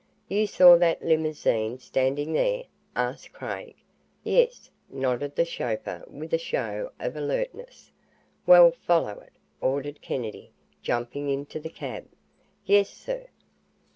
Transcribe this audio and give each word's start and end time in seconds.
"You 0.27 0.47
saw 0.47 0.77
that 0.79 1.03
limousine 1.05 1.77
standing 1.77 2.33
there?" 2.33 2.63
asked 2.95 3.33
Craig. 3.33 3.75
"Yes," 4.23 4.71
nodded 4.89 5.35
the 5.35 5.45
chauffeur 5.45 6.03
with 6.07 6.33
a 6.33 6.39
show 6.39 6.91
of 6.99 7.15
alertness. 7.15 7.91
"Well, 8.47 8.71
follow 8.71 9.19
it," 9.19 9.33
ordered 9.61 10.01
Kennedy, 10.01 10.53
jumping 10.81 11.29
into 11.29 11.59
the 11.59 11.69
cab. 11.69 12.07
"Yes, 12.65 12.89
sir." 12.89 13.27